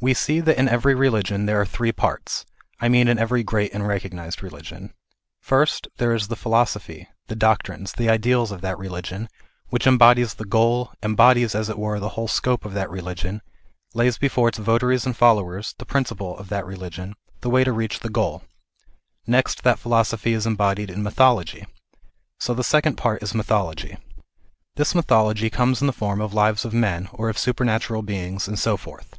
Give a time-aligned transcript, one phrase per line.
[0.00, 3.42] We see that in every religion there are three parts ŌĆö I mean in every
[3.42, 4.94] great and recognized religion.
[5.40, 9.26] First there is the philosophy, the doctrines, the ideals of that religion,
[9.70, 13.42] which embodies the goal, embodies, as it were, the whole scope of that religion,
[13.92, 17.98] lays before its votaries and followers, the principle of that religion, the way to reach
[17.98, 18.44] the goal;
[19.26, 21.66] next that philosophy is embodied in mythology.
[22.38, 23.98] So the second part is mythology.
[24.76, 28.60] This mythology comes in the form of lives of men, or of supernatural beings, and
[28.60, 29.16] so forth.